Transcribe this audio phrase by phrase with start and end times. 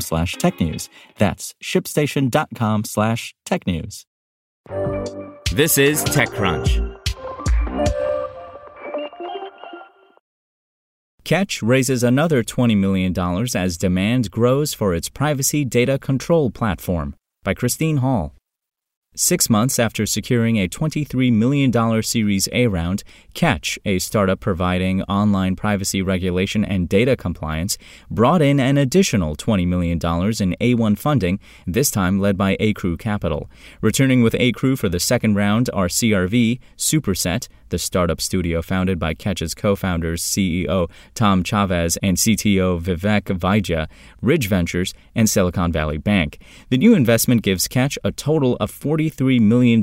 [0.00, 0.88] slash technews.
[1.18, 4.04] That's shipstation.com slash technews.
[5.52, 7.00] This is TechCrunch.
[11.24, 13.14] Ketch raises another $20 million
[13.54, 18.34] as demand grows for its privacy data control platform by Christine Hall.
[19.16, 25.54] Six months after securing a $23 million Series A round, Ketch, a startup providing online
[25.54, 27.78] privacy regulation and data compliance,
[28.10, 33.48] brought in an additional $20 million in A1 funding, this time led by Acrew Capital.
[33.80, 39.14] Returning with Acrew for the second round are CRV, Superset, the startup studio founded by
[39.14, 43.88] Ketch's co founders, CEO Tom Chavez and CTO Vivek Vaidya,
[44.22, 46.38] Ridge Ventures, and Silicon Valley Bank.
[46.70, 48.70] The new investment gives Ketch a total of
[49.10, 49.82] $43 million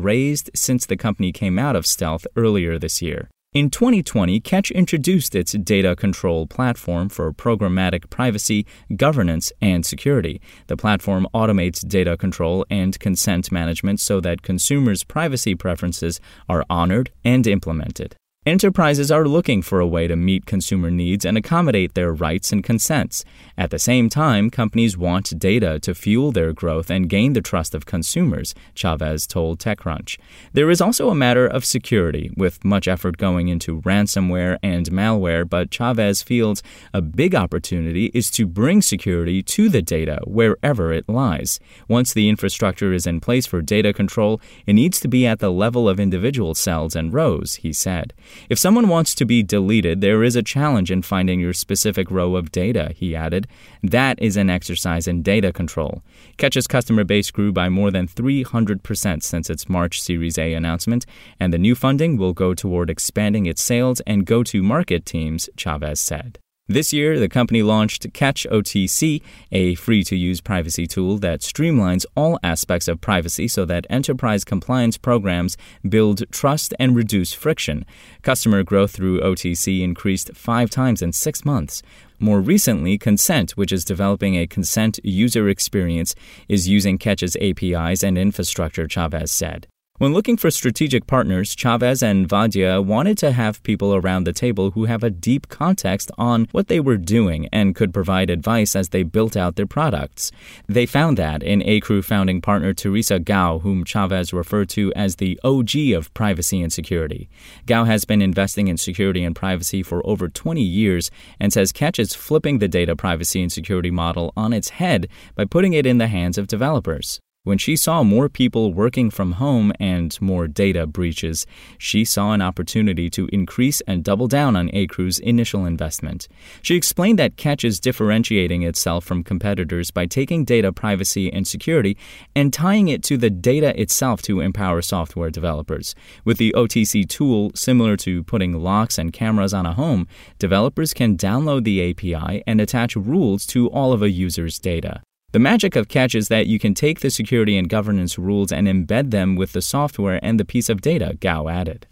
[0.00, 3.28] raised since the company came out of stealth earlier this year.
[3.54, 10.40] In 2020, Ketch introduced its data control platform for programmatic privacy, governance, and security.
[10.68, 17.10] The platform automates data control and consent management so that consumers' privacy preferences are honored
[17.26, 18.16] and implemented.
[18.44, 22.64] Enterprises are looking for a way to meet consumer needs and accommodate their rights and
[22.64, 23.24] consents.
[23.56, 27.72] At the same time, companies want data to fuel their growth and gain the trust
[27.72, 30.18] of consumers, Chavez told TechCrunch.
[30.54, 35.48] There is also a matter of security, with much effort going into ransomware and malware,
[35.48, 41.08] but Chavez feels a big opportunity is to bring security to the data wherever it
[41.08, 41.60] lies.
[41.86, 45.52] Once the infrastructure is in place for data control, it needs to be at the
[45.52, 48.12] level of individual cells and rows, he said.
[48.48, 52.36] If someone wants to be deleted, there is a challenge in finding your specific row
[52.36, 53.46] of data, he added.
[53.82, 56.02] That is an exercise in data control.
[56.36, 61.06] Ketch's customer base grew by more than 300% since its March Series A announcement,
[61.38, 65.48] and the new funding will go toward expanding its sales and go to market teams,
[65.56, 66.38] Chavez said.
[66.72, 69.20] This year, the company launched Ketch OTC,
[69.52, 74.42] a free to use privacy tool that streamlines all aspects of privacy so that enterprise
[74.42, 77.84] compliance programs build trust and reduce friction.
[78.22, 81.82] Customer growth through OTC increased five times in six months.
[82.18, 86.14] More recently, Consent, which is developing a consent user experience,
[86.48, 89.66] is using Ketch's APIs and infrastructure, Chavez said.
[90.02, 94.72] When looking for strategic partners, Chavez and Vaidya wanted to have people around the table
[94.72, 98.88] who have a deep context on what they were doing and could provide advice as
[98.88, 100.32] they built out their products.
[100.66, 105.38] They found that in Acrew founding partner Teresa Gao, whom Chavez referred to as the
[105.44, 107.28] OG of privacy and security.
[107.66, 112.00] Gao has been investing in security and privacy for over 20 years and says Ketch
[112.00, 115.98] is flipping the data privacy and security model on its head by putting it in
[115.98, 117.20] the hands of developers.
[117.44, 121.44] When she saw more people working from home and more data breaches,
[121.76, 126.28] she saw an opportunity to increase and double down on Acrew's initial investment.
[126.62, 131.98] She explained that Ketch is differentiating itself from competitors by taking data privacy and security
[132.36, 135.96] and tying it to the data itself to empower software developers.
[136.24, 140.06] With the OTC tool, similar to putting locks and cameras on a home,
[140.38, 145.02] developers can download the API and attach rules to all of a user's data.
[145.32, 148.68] The magic of Ketch is that you can take the security and governance rules and
[148.68, 151.86] embed them with the software and the piece of data, Gao added.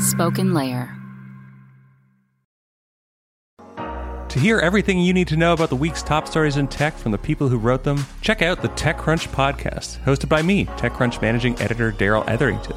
[0.00, 0.92] Spoken Layer.
[4.30, 7.12] To hear everything you need to know about the week's top stories in tech from
[7.12, 11.58] the people who wrote them, check out the TechCrunch podcast, hosted by me, TechCrunch managing
[11.60, 12.76] editor Darrell Etherington.